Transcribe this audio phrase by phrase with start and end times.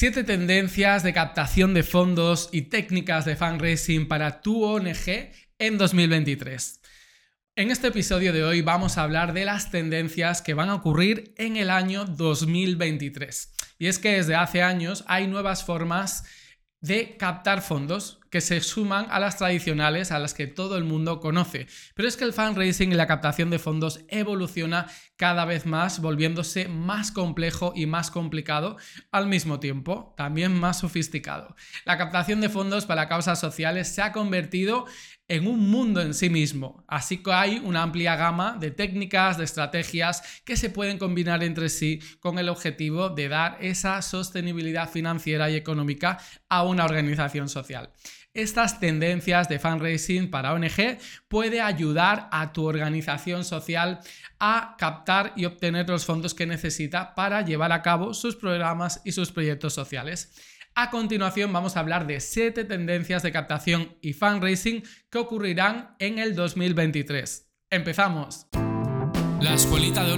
[0.00, 6.80] Siete tendencias de captación de fondos y técnicas de fundraising para tu ONG en 2023.
[7.56, 11.34] En este episodio de hoy vamos a hablar de las tendencias que van a ocurrir
[11.36, 13.52] en el año 2023.
[13.80, 16.22] Y es que desde hace años hay nuevas formas
[16.80, 21.20] de captar fondos que se suman a las tradicionales a las que todo el mundo
[21.20, 21.66] conoce.
[21.94, 24.86] Pero es que el fundraising y la captación de fondos evoluciona
[25.16, 28.76] cada vez más, volviéndose más complejo y más complicado
[29.10, 31.56] al mismo tiempo, también más sofisticado.
[31.84, 34.86] La captación de fondos para causas sociales se ha convertido
[35.28, 36.84] en un mundo en sí mismo.
[36.88, 41.68] Así que hay una amplia gama de técnicas, de estrategias que se pueden combinar entre
[41.68, 47.90] sí con el objetivo de dar esa sostenibilidad financiera y económica a una organización social.
[48.38, 53.98] Estas tendencias de fundraising para ONG puede ayudar a tu organización social
[54.38, 59.10] a captar y obtener los fondos que necesita para llevar a cabo sus programas y
[59.10, 60.36] sus proyectos sociales.
[60.76, 66.20] A continuación vamos a hablar de 7 tendencias de captación y fundraising que ocurrirán en
[66.20, 67.44] el 2023.
[67.70, 68.46] ¡Empezamos!
[69.40, 70.12] La escuelita de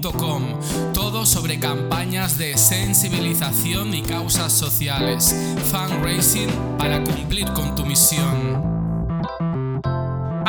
[0.00, 5.36] Todo sobre campañas de sensibilización y causas sociales.
[5.70, 6.48] Fundraising
[6.78, 8.79] para cumplir con tu misión.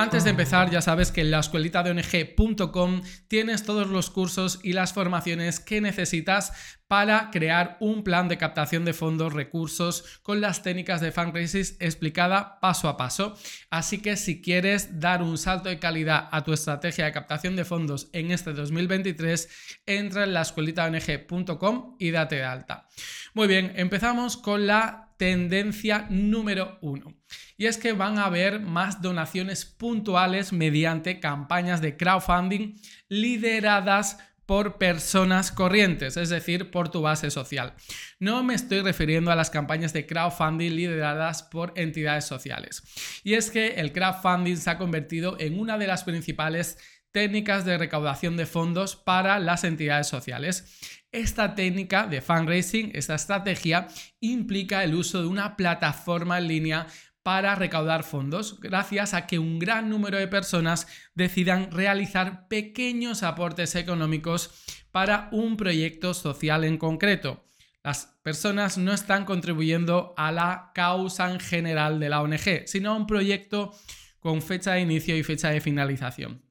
[0.01, 4.59] Antes de empezar, ya sabes que en la escuelita de ONG.com tienes todos los cursos
[4.63, 6.53] y las formaciones que necesitas
[6.87, 12.59] para crear un plan de captación de fondos, recursos con las técnicas de fundraising explicada
[12.59, 13.37] paso a paso.
[13.69, 17.63] Así que si quieres dar un salto de calidad a tu estrategia de captación de
[17.63, 19.49] fondos en este 2023,
[19.85, 22.87] entra en la escuelita ONG.com y date de alta.
[23.35, 27.13] Muy bien, empezamos con la tendencia número uno.
[27.55, 32.73] Y es que van a haber más donaciones puntuales mediante campañas de crowdfunding
[33.07, 37.75] lideradas por personas corrientes, es decir, por tu base social.
[38.17, 42.81] No me estoy refiriendo a las campañas de crowdfunding lideradas por entidades sociales.
[43.23, 46.79] Y es que el crowdfunding se ha convertido en una de las principales
[47.11, 50.99] técnicas de recaudación de fondos para las entidades sociales.
[51.11, 53.89] Esta técnica de fundraising, esta estrategia,
[54.21, 56.87] implica el uso de una plataforma en línea
[57.21, 63.75] para recaudar fondos, gracias a que un gran número de personas decidan realizar pequeños aportes
[63.75, 67.43] económicos para un proyecto social en concreto.
[67.83, 72.95] Las personas no están contribuyendo a la causa en general de la ONG, sino a
[72.95, 73.73] un proyecto
[74.19, 76.50] con fecha de inicio y fecha de finalización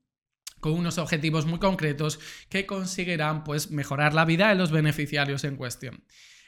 [0.61, 5.57] con unos objetivos muy concretos que conseguirán pues, mejorar la vida de los beneficiarios en
[5.57, 6.05] cuestión.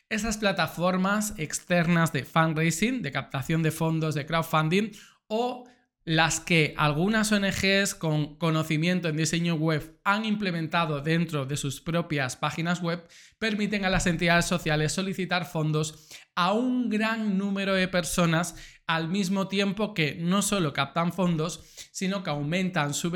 [0.08, 4.92] Esas plataformas externas de fundraising, de captación de fondos, de crowdfunding
[5.26, 5.64] o
[6.04, 12.36] las que algunas ONGs con conocimiento en diseño web han implementado dentro de sus propias
[12.36, 13.06] páginas web
[13.38, 18.54] permiten a las entidades sociales solicitar fondos a un gran número de personas
[18.86, 21.60] al mismo tiempo que no solo captan fondos,
[21.92, 23.10] sino que aumentan su,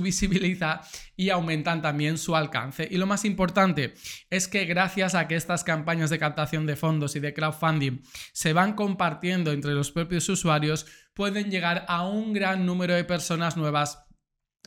[0.00, 0.82] visibilidad
[1.16, 2.88] y aumentan también su alcance.
[2.90, 3.94] Y lo más importante
[4.30, 8.52] es que gracias a que estas campañas de captación de fondos y de crowdfunding se
[8.52, 14.04] van compartiendo entre los propios usuarios, pueden llegar a un gran número de personas nuevas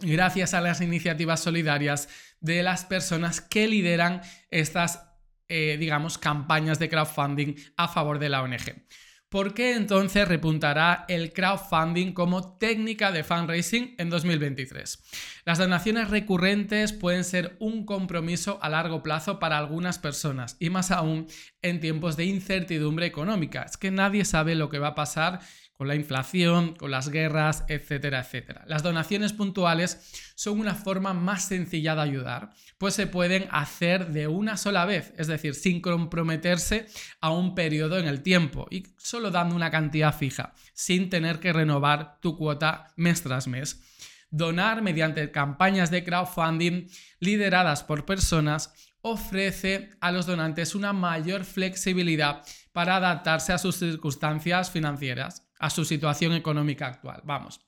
[0.02, 2.09] gracias a las iniciativas solidarias
[2.40, 5.12] de las personas que lideran estas,
[5.47, 8.85] eh, digamos, campañas de crowdfunding a favor de la ONG.
[9.33, 15.41] ¿Por qué entonces repuntará el crowdfunding como técnica de fundraising en 2023?
[15.43, 20.91] Las donaciones recurrentes pueden ser un compromiso a largo plazo para algunas personas y más
[20.91, 21.25] aún
[21.63, 23.63] en tiempos de incertidumbre económica.
[23.63, 25.39] Es que nadie sabe lo que va a pasar
[25.83, 28.63] con la inflación, con las guerras, etcétera, etcétera.
[28.67, 34.29] Las donaciones puntuales son una forma más sencilla de ayudar, pues se pueden hacer de
[34.29, 36.85] una sola vez, es decir, sin comprometerse
[37.19, 41.51] a un periodo en el tiempo y solo dando una cantidad fija, sin tener que
[41.51, 43.81] renovar tu cuota mes tras mes.
[44.29, 46.88] Donar mediante campañas de crowdfunding
[47.19, 52.41] lideradas por personas ofrece a los donantes una mayor flexibilidad
[52.72, 57.21] para adaptarse a sus circunstancias financieras a su situación económica actual.
[57.23, 57.61] Vamos.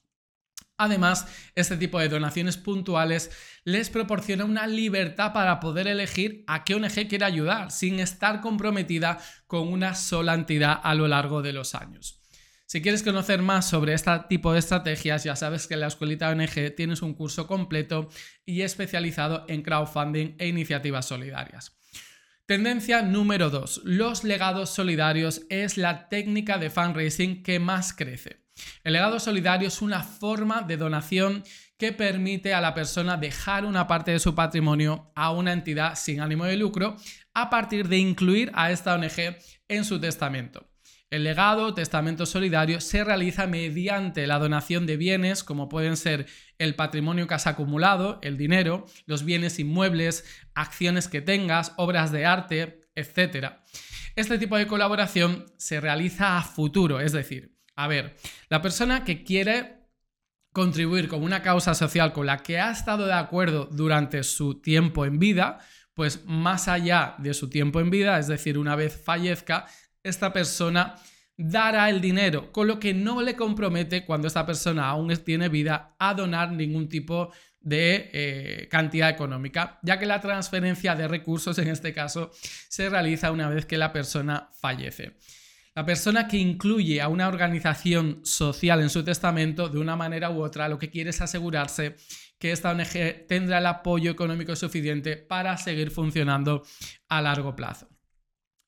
[0.77, 3.31] Además, este tipo de donaciones puntuales
[3.63, 9.17] les proporciona una libertad para poder elegir a qué ONG quiere ayudar sin estar comprometida
[9.47, 12.21] con una sola entidad a lo largo de los años.
[12.65, 16.29] Si quieres conocer más sobre este tipo de estrategias, ya sabes que en la Escuelita
[16.29, 18.09] ONG tienes un curso completo
[18.45, 21.77] y especializado en crowdfunding e iniciativas solidarias.
[22.47, 23.81] Tendencia número 2.
[23.85, 28.45] Los legados solidarios es la técnica de fundraising que más crece.
[28.83, 31.43] El legado solidario es una forma de donación
[31.79, 36.21] que permite a la persona dejar una parte de su patrimonio a una entidad sin
[36.21, 36.97] ánimo de lucro
[37.33, 39.37] a partir de incluir a esta ONG
[39.67, 40.69] en su testamento.
[41.15, 46.25] El legado, testamento solidario, se realiza mediante la donación de bienes como pueden ser
[46.57, 50.25] el patrimonio que has acumulado, el dinero, los bienes inmuebles,
[50.55, 53.53] acciones que tengas, obras de arte, etc.
[54.17, 58.17] Este tipo de colaboración se realiza a futuro, es decir, a ver,
[58.49, 59.87] la persona que quiere
[60.51, 65.05] contribuir con una causa social con la que ha estado de acuerdo durante su tiempo
[65.05, 65.59] en vida,
[65.93, 69.65] pues más allá de su tiempo en vida, es decir, una vez fallezca,
[70.05, 70.95] esta persona
[71.37, 75.95] dará el dinero, con lo que no le compromete cuando esta persona aún tiene vida
[75.99, 81.67] a donar ningún tipo de eh, cantidad económica, ya que la transferencia de recursos en
[81.67, 82.31] este caso
[82.69, 85.17] se realiza una vez que la persona fallece.
[85.73, 90.41] La persona que incluye a una organización social en su testamento, de una manera u
[90.41, 91.97] otra, lo que quiere es asegurarse
[92.39, 96.63] que esta ONG tendrá el apoyo económico suficiente para seguir funcionando
[97.09, 97.94] a largo plazo.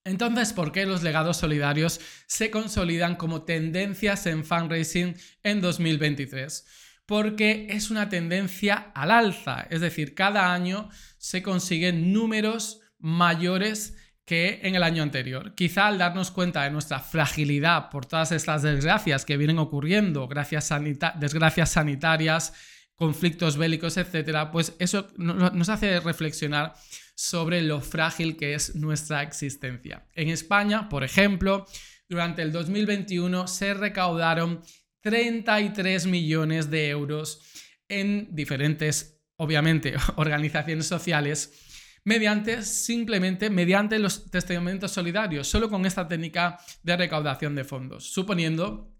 [0.07, 6.65] Entonces, ¿por qué los legados solidarios se consolidan como tendencias en fundraising en 2023?
[7.05, 14.61] Porque es una tendencia al alza, es decir, cada año se consiguen números mayores que
[14.63, 15.55] en el año anterior.
[15.55, 20.69] Quizá al darnos cuenta de nuestra fragilidad por todas estas desgracias que vienen ocurriendo, gracias
[21.15, 22.53] desgracias sanitarias,
[22.95, 26.75] conflictos bélicos, etcétera, pues eso nos hace reflexionar
[27.17, 30.05] sobre lo frágil que es nuestra existencia.
[30.13, 31.65] En España, por ejemplo,
[32.07, 34.61] durante el 2021 se recaudaron
[35.01, 37.41] 33 millones de euros
[37.89, 41.63] en diferentes, obviamente, organizaciones sociales
[42.03, 48.93] mediante simplemente mediante los testamentos solidarios, solo con esta técnica de recaudación de fondos, suponiendo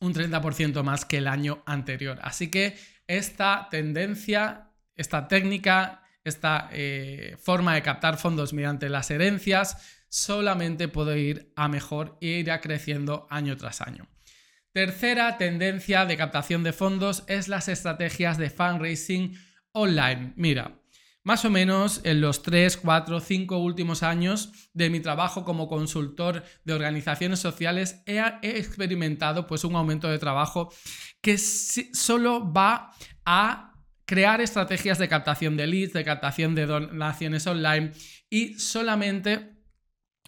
[0.00, 2.18] un 30% más que el año anterior.
[2.22, 9.76] Así que esta tendencia, esta técnica esta eh, forma de captar fondos mediante las herencias
[10.08, 14.08] solamente puede ir a mejor e irá creciendo año tras año.
[14.72, 19.36] Tercera tendencia de captación de fondos es las estrategias de fundraising
[19.72, 20.32] online.
[20.36, 20.80] Mira,
[21.22, 26.44] más o menos en los 3, 4, 5 últimos años de mi trabajo como consultor
[26.64, 30.72] de organizaciones sociales he, experimentado pues un aumento de trabajo
[31.20, 32.92] que solo va
[33.26, 33.69] a
[34.10, 37.92] crear estrategias de captación de leads, de captación de donaciones online
[38.28, 39.52] y solamente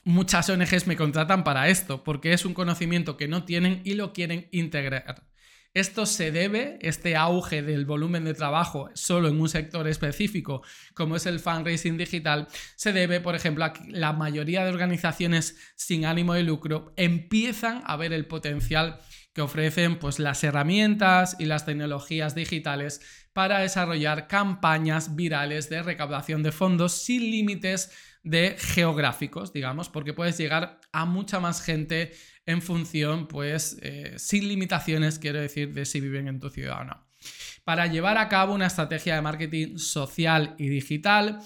[0.05, 4.12] muchas ONGs me contratan para esto, porque es un conocimiento que no tienen y lo
[4.12, 5.26] quieren integrar.
[5.75, 10.62] Esto se debe, este auge del volumen de trabajo solo en un sector específico,
[10.94, 12.46] como es el fundraising digital,
[12.76, 17.82] se debe, por ejemplo, a que la mayoría de organizaciones sin ánimo de lucro empiezan
[17.85, 19.00] a ver el potencial
[19.32, 23.00] que ofrecen pues, las herramientas y las tecnologías digitales
[23.32, 27.90] para desarrollar campañas virales de recaudación de fondos sin límites
[28.23, 32.12] de geográficos, digamos, porque puedes llegar a mucha más gente
[32.46, 36.85] en función, pues, eh, sin limitaciones, quiero decir, de si viven en tu ciudad o
[36.85, 37.06] no.
[37.64, 41.38] Para llevar a cabo una estrategia de marketing social y digital,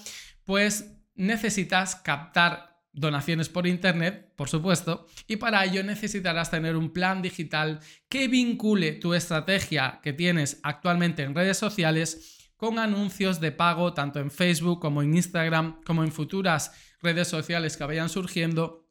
[0.43, 7.21] pues necesitas captar donaciones por Internet, por supuesto, y para ello necesitarás tener un plan
[7.21, 7.79] digital
[8.09, 14.19] que vincule tu estrategia que tienes actualmente en redes sociales con anuncios de pago tanto
[14.19, 16.71] en Facebook como en Instagram, como en futuras
[17.01, 18.89] redes sociales que vayan surgiendo,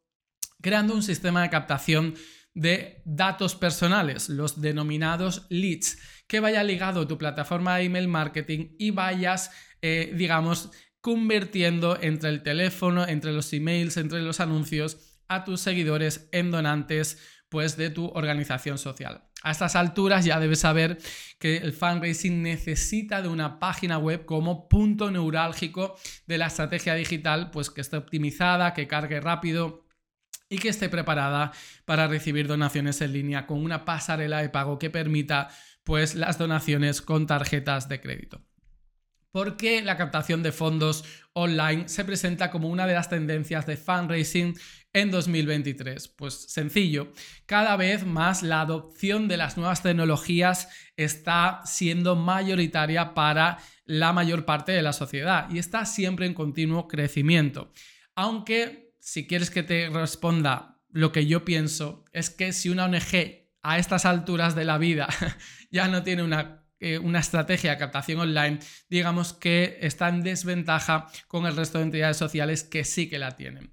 [0.62, 2.14] creando un sistema de captación
[2.54, 8.76] de datos personales, los denominados leads, que vaya ligado a tu plataforma de email marketing
[8.78, 9.50] y vayas,
[9.82, 10.70] eh, digamos,
[11.06, 17.22] convirtiendo entre el teléfono, entre los emails, entre los anuncios a tus seguidores en donantes
[17.48, 19.22] pues de tu organización social.
[19.44, 20.98] A estas alturas ya debes saber
[21.38, 25.94] que el fundraising necesita de una página web como punto neurálgico
[26.26, 29.84] de la estrategia digital, pues que esté optimizada, que cargue rápido
[30.48, 31.52] y que esté preparada
[31.84, 35.50] para recibir donaciones en línea con una pasarela de pago que permita
[35.84, 38.42] pues las donaciones con tarjetas de crédito.
[39.36, 43.76] ¿Por qué la captación de fondos online se presenta como una de las tendencias de
[43.76, 44.56] fundraising
[44.94, 46.08] en 2023?
[46.08, 47.12] Pues sencillo,
[47.44, 54.46] cada vez más la adopción de las nuevas tecnologías está siendo mayoritaria para la mayor
[54.46, 57.70] parte de la sociedad y está siempre en continuo crecimiento.
[58.14, 63.50] Aunque, si quieres que te responda lo que yo pienso, es que si una ONG
[63.62, 65.08] a estas alturas de la vida
[65.70, 71.06] ya no tiene una eh, una estrategia de captación online, digamos que está en desventaja
[71.26, 73.72] con el resto de entidades sociales que sí que la tienen.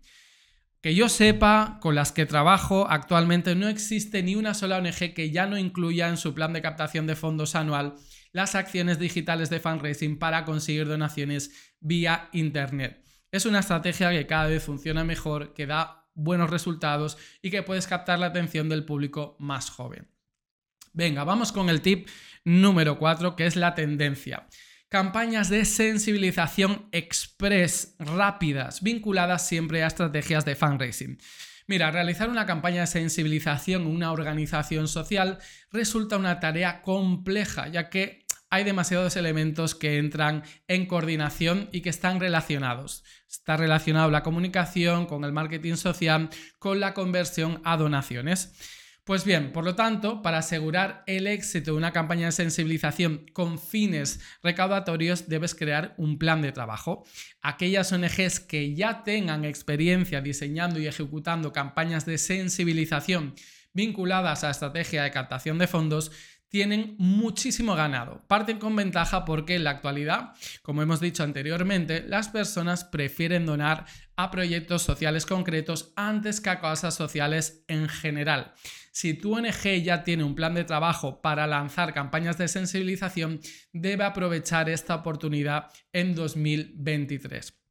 [0.81, 5.31] Que yo sepa, con las que trabajo actualmente no existe ni una sola ONG que
[5.31, 7.95] ya no incluya en su plan de captación de fondos anual
[8.33, 13.03] las acciones digitales de fundraising para conseguir donaciones vía Internet.
[13.31, 17.87] Es una estrategia que cada vez funciona mejor, que da buenos resultados y que puedes
[17.87, 20.12] captar la atención del público más joven.
[20.93, 22.07] Venga, vamos con el tip
[22.45, 24.47] número 4, que es la tendencia
[24.93, 31.17] campañas de sensibilización express, rápidas, vinculadas siempre a estrategias de fundraising.
[31.65, 35.39] Mira, realizar una campaña de sensibilización en una organización social
[35.71, 41.89] resulta una tarea compleja, ya que hay demasiados elementos que entran en coordinación y que
[41.89, 43.03] están relacionados.
[43.27, 48.82] Está relacionado la comunicación con el marketing social, con la conversión a donaciones.
[49.05, 53.59] Pues bien, por lo tanto, para asegurar el éxito de una campaña de sensibilización con
[53.59, 57.03] fines recaudatorios, debes crear un plan de trabajo.
[57.41, 63.35] Aquellas ONGs que ya tengan experiencia diseñando y ejecutando campañas de sensibilización
[63.73, 66.11] vinculadas a estrategia de captación de fondos
[66.53, 68.21] tienen muchísimo ganado.
[68.27, 73.87] Parten con ventaja porque en la actualidad, como hemos dicho anteriormente, las personas prefieren donar
[74.17, 78.53] a proyectos sociales concretos antes que a causas sociales en general.
[78.91, 83.39] Si tu ONG ya tiene un plan de trabajo para lanzar campañas de sensibilización,
[83.71, 87.62] debe aprovechar esta oportunidad en 2023.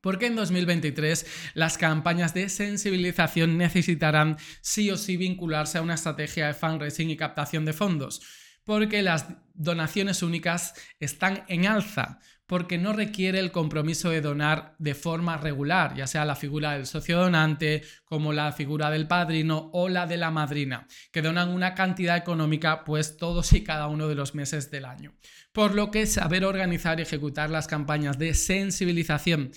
[0.00, 6.46] Porque en 2023 las campañas de sensibilización necesitarán sí o sí vincularse a una estrategia
[6.46, 8.22] de fundraising y captación de fondos.
[8.64, 14.96] Porque las donaciones únicas están en alza, porque no requiere el compromiso de donar de
[14.96, 19.88] forma regular, ya sea la figura del socio donante, como la figura del padrino o
[19.88, 24.16] la de la madrina, que donan una cantidad económica pues todos y cada uno de
[24.16, 25.14] los meses del año.
[25.52, 29.52] Por lo que saber organizar y ejecutar las campañas de sensibilización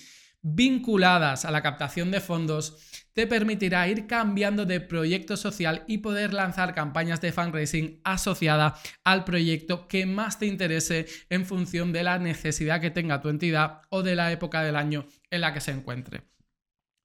[0.46, 2.76] vinculadas a la captación de fondos
[3.14, 9.24] te permitirá ir cambiando de proyecto social y poder lanzar campañas de fundraising asociada al
[9.24, 14.02] proyecto que más te interese en función de la necesidad que tenga tu entidad o
[14.02, 16.24] de la época del año en la que se encuentre.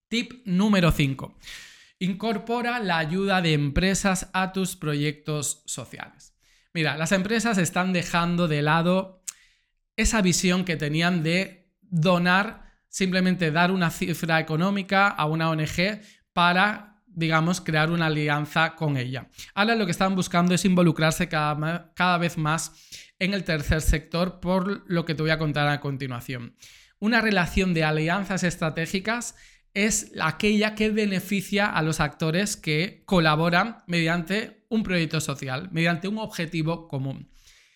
[0.10, 1.38] Tip número 5.
[2.00, 6.34] Incorpora la ayuda de empresas a tus proyectos sociales.
[6.74, 9.24] Mira, las empresas están dejando de lado
[9.96, 16.02] esa visión que tenían de donar simplemente dar una cifra económica a una ONG
[16.34, 19.30] para, digamos, crear una alianza con ella.
[19.54, 22.74] Ahora lo que están buscando es involucrarse cada, cada vez más
[23.20, 26.56] en el tercer sector, por lo que te voy a contar a continuación.
[27.00, 29.36] Una relación de alianzas estratégicas
[29.74, 36.18] es aquella que beneficia a los actores que colaboran mediante un proyecto social, mediante un
[36.18, 37.30] objetivo común.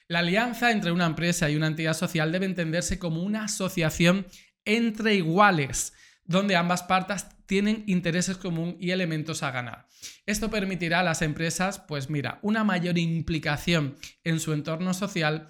[0.08, 4.28] La alianza entre una empresa y una entidad social debe entenderse como una asociación
[4.66, 5.94] entre iguales,
[6.26, 9.88] donde ambas partes tienen intereses comunes y elementos a ganar.
[10.26, 15.48] Esto permitirá a las empresas, pues mira, una mayor implicación en su entorno social,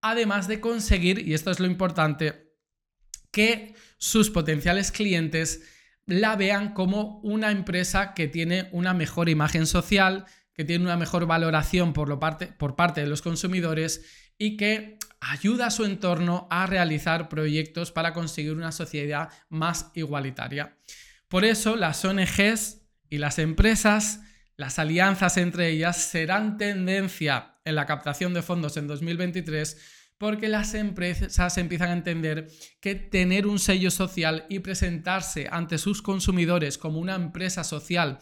[0.00, 2.54] además de conseguir, y esto es lo importante,
[3.30, 5.62] que sus potenciales clientes
[6.06, 10.24] la vean como una empresa que tiene una mejor imagen social,
[10.54, 15.66] que tiene una mejor valoración por, parte, por parte de los consumidores y que ayuda
[15.66, 20.78] a su entorno a realizar proyectos para conseguir una sociedad más igualitaria.
[21.28, 24.20] Por eso las ONGs y las empresas,
[24.56, 30.74] las alianzas entre ellas serán tendencia en la captación de fondos en 2023 porque las
[30.74, 36.98] empresas empiezan a entender que tener un sello social y presentarse ante sus consumidores como
[36.98, 38.18] una empresa social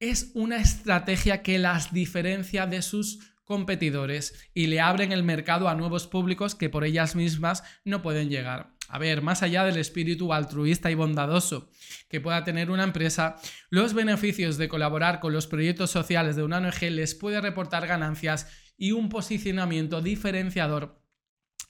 [0.00, 5.74] es una estrategia que las diferencia de sus competidores y le abren el mercado a
[5.74, 8.74] nuevos públicos que por ellas mismas no pueden llegar.
[8.88, 11.70] A ver, más allá del espíritu altruista y bondadoso
[12.10, 13.36] que pueda tener una empresa,
[13.70, 18.48] los beneficios de colaborar con los proyectos sociales de una ONG les puede reportar ganancias
[18.76, 21.02] y un posicionamiento diferenciador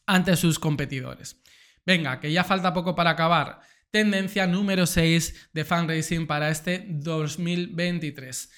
[0.05, 1.41] ante sus competidores.
[1.87, 3.61] Venga, que ya falta poco para acabar.
[3.93, 8.51] Tendencia número 6 de fundraising para este 2023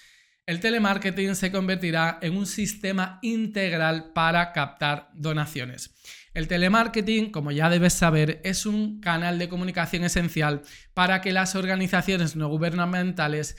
[0.50, 5.95] el telemarketing se convertirá en un sistema integral para captar donaciones.
[6.35, 11.54] El telemarketing, como ya debes saber, es un canal de comunicación esencial para que las
[11.54, 13.57] organizaciones no gubernamentales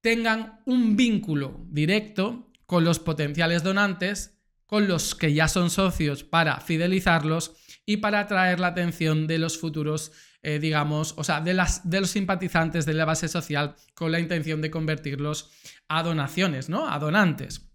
[0.00, 6.58] tengan un vínculo directo con los potenciales donantes, con los que ya son socios para
[6.60, 7.52] fidelizarlos
[7.84, 10.10] y para atraer la atención de los futuros
[10.44, 14.20] eh, digamos, o sea, de, las, de los simpatizantes de la base social con la
[14.20, 15.50] intención de convertirlos
[15.88, 16.88] a donaciones, ¿no?
[16.88, 17.68] A donantes.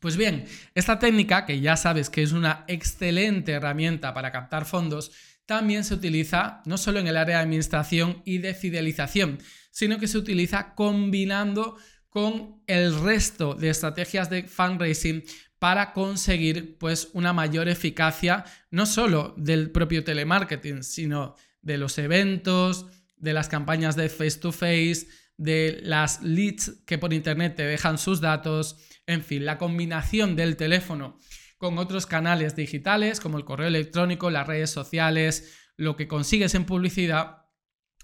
[0.00, 0.44] Pues bien,
[0.74, 5.12] esta técnica, que ya sabes que es una excelente herramienta para captar fondos,
[5.46, 9.38] también se utiliza no solo en el área de administración y de fidelización,
[9.70, 11.76] sino que se utiliza combinando
[12.08, 15.22] con el resto de estrategias de fundraising
[15.60, 22.86] para conseguir pues una mayor eficacia no solo del propio telemarketing, sino de los eventos,
[23.16, 27.98] de las campañas de face to face, de las leads que por internet te dejan
[27.98, 28.76] sus datos,
[29.06, 31.18] en fin, la combinación del teléfono
[31.58, 36.64] con otros canales digitales como el correo electrónico, las redes sociales, lo que consigues en
[36.64, 37.46] publicidad,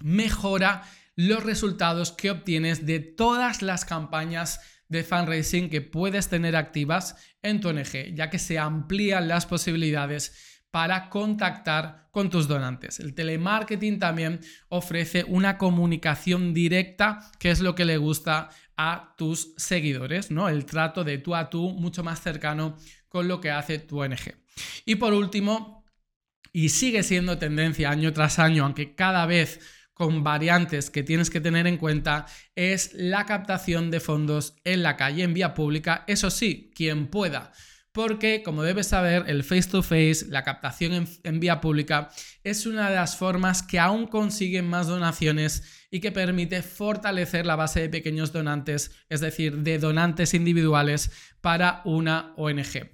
[0.00, 0.84] mejora
[1.16, 7.60] los resultados que obtienes de todas las campañas de fundraising que puedes tener activas en
[7.60, 13.00] tu ONG, ya que se amplían las posibilidades para contactar con tus donantes.
[13.00, 19.54] El telemarketing también ofrece una comunicación directa, que es lo que le gusta a tus
[19.56, 20.48] seguidores, ¿no?
[20.48, 22.76] El trato de tú a tú mucho más cercano
[23.08, 24.34] con lo que hace tu ONG.
[24.84, 25.84] Y por último,
[26.52, 29.60] y sigue siendo tendencia año tras año, aunque cada vez
[29.94, 34.96] con variantes que tienes que tener en cuenta es la captación de fondos en la
[34.96, 37.52] calle, en vía pública, eso sí, quien pueda.
[37.92, 42.10] Porque, como debes saber, el face-to-face, la captación en, vía pública,
[42.44, 47.56] es una de las formas que aún consiguen más donaciones y que permite fortalecer la
[47.56, 52.90] base de pequeños donantes, es decir, de donantes individuales para una ONG.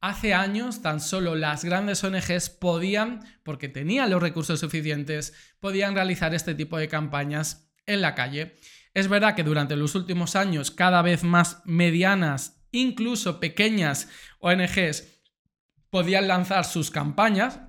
[0.00, 6.34] Hace años tan solo las grandes ONGs podían, porque tenían los recursos suficientes, podían realizar
[6.34, 8.54] este tipo de campañas en la calle.
[8.94, 14.08] Es verdad que durante los últimos años cada vez más medianas, incluso pequeñas
[14.40, 15.04] ONGs
[15.90, 17.60] podían lanzar sus campañas,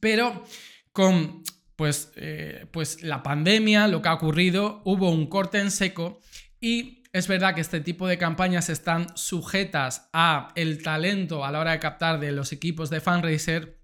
[0.00, 0.44] pero
[0.92, 1.42] con
[1.76, 6.20] pues, eh, pues la pandemia, lo que ha ocurrido, hubo un corte en seco
[6.60, 11.60] y es verdad que este tipo de campañas están sujetas a el talento a la
[11.60, 13.80] hora de captar de los equipos de fundraiser.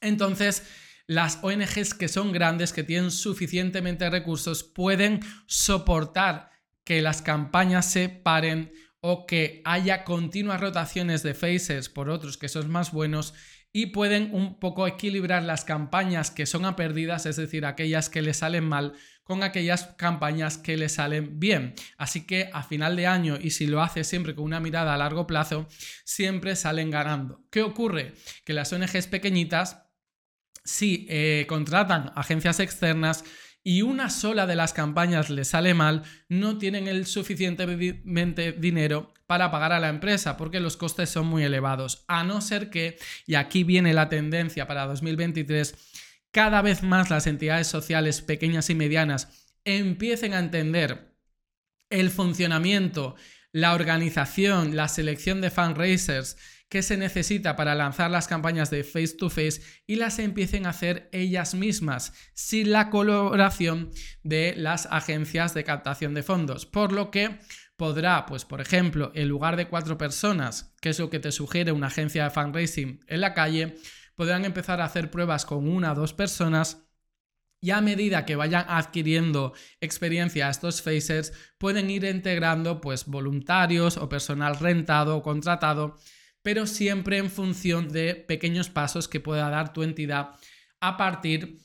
[0.00, 0.64] Entonces,
[1.06, 6.50] las ONGs que son grandes, que tienen suficientemente recursos, pueden soportar
[6.84, 12.48] que las campañas se paren o que haya continuas rotaciones de faces por otros que
[12.48, 13.34] son más buenos
[13.72, 18.22] y pueden un poco equilibrar las campañas que son a perdidas, es decir, aquellas que
[18.22, 21.74] le salen mal, con aquellas campañas que le salen bien.
[21.96, 24.98] Así que a final de año, y si lo hace siempre con una mirada a
[24.98, 25.68] largo plazo,
[26.04, 27.44] siempre salen ganando.
[27.50, 28.14] ¿Qué ocurre?
[28.44, 29.84] Que las ONGs pequeñitas,
[30.64, 33.24] si eh, contratan agencias externas,
[33.62, 39.50] y una sola de las campañas le sale mal, no tienen el suficientemente dinero para
[39.50, 42.04] pagar a la empresa porque los costes son muy elevados.
[42.08, 45.74] A no ser que, y aquí viene la tendencia para 2023,
[46.30, 49.28] cada vez más las entidades sociales pequeñas y medianas
[49.64, 51.14] empiecen a entender
[51.90, 53.16] el funcionamiento,
[53.52, 56.36] la organización, la selección de fundraisers,
[56.70, 60.70] que se necesita para lanzar las campañas de face to face y las empiecen a
[60.70, 63.90] hacer ellas mismas sin la colaboración
[64.22, 66.66] de las agencias de captación de fondos.
[66.66, 67.40] Por lo que
[67.76, 71.72] podrá, pues por ejemplo, en lugar de cuatro personas, que es lo que te sugiere
[71.72, 73.76] una agencia de fundraising en la calle,
[74.14, 76.86] podrán empezar a hacer pruebas con una o dos personas
[77.60, 84.08] y a medida que vayan adquiriendo experiencia estos facers, pueden ir integrando pues voluntarios o
[84.08, 85.96] personal rentado o contratado
[86.42, 90.30] pero siempre en función de pequeños pasos que pueda dar tu entidad
[90.80, 91.58] a partir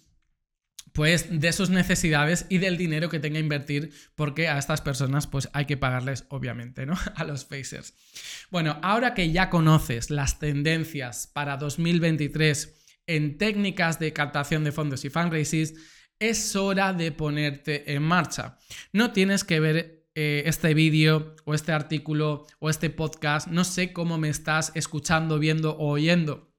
[0.96, 5.28] pues de sus necesidades y del dinero que tenga que invertir, porque a estas personas
[5.28, 6.96] pues hay que pagarles obviamente, ¿no?
[7.16, 7.94] A los facers.
[8.50, 15.04] Bueno, ahora que ya conoces las tendencias para 2023 en técnicas de captación de fondos
[15.04, 15.76] y fundraising,
[16.18, 18.58] es hora de ponerte en marcha.
[18.94, 23.92] No tienes que ver eh, este vídeo o este artículo o este podcast, no sé
[23.92, 26.54] cómo me estás escuchando, viendo o oyendo.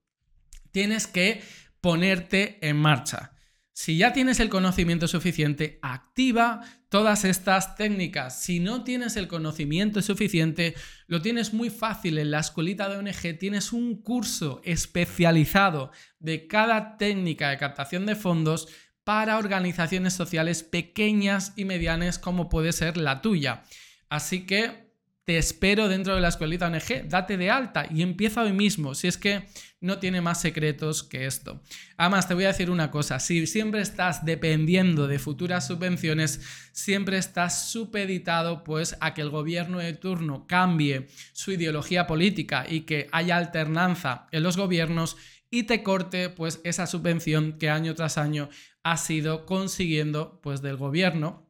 [0.72, 1.42] Tienes que
[1.80, 3.32] ponerte en marcha.
[3.72, 8.42] Si ya tienes el conocimiento suficiente, activa todas estas técnicas.
[8.42, 10.74] Si no tienes el conocimiento suficiente,
[11.06, 12.16] lo tienes muy fácil.
[12.16, 18.16] En la escuelita de ONG tienes un curso especializado de cada técnica de captación de
[18.16, 18.68] fondos
[19.06, 23.62] para organizaciones sociales pequeñas y medianas como puede ser la tuya.
[24.08, 24.90] Así que
[25.24, 29.06] te espero dentro de la escuelita ONG, date de alta y empieza hoy mismo, si
[29.06, 29.46] es que
[29.80, 31.62] no tiene más secretos que esto.
[31.96, 36.40] Además, te voy a decir una cosa, si siempre estás dependiendo de futuras subvenciones,
[36.72, 42.80] siempre estás supeditado pues a que el gobierno de turno cambie su ideología política y
[42.80, 45.16] que haya alternanza en los gobiernos
[45.50, 48.48] y te corte pues esa subvención que año tras año
[48.82, 51.46] ha sido consiguiendo pues del gobierno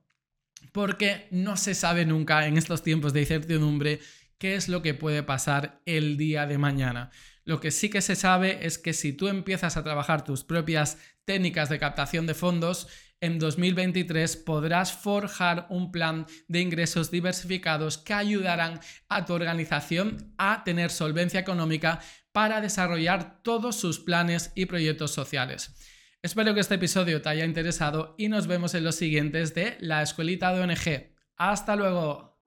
[0.72, 4.00] porque no se sabe nunca en estos tiempos de incertidumbre
[4.38, 7.10] qué es lo que puede pasar el día de mañana.
[7.44, 10.98] Lo que sí que se sabe es que si tú empiezas a trabajar tus propias
[11.24, 12.88] técnicas de captación de fondos,
[13.20, 20.64] en 2023 podrás forjar un plan de ingresos diversificados que ayudarán a tu organización a
[20.64, 22.00] tener solvencia económica
[22.36, 25.74] para desarrollar todos sus planes y proyectos sociales.
[26.20, 30.02] Espero que este episodio te haya interesado y nos vemos en los siguientes de La
[30.02, 31.16] Escuelita de ONG.
[31.38, 32.38] Hasta luego.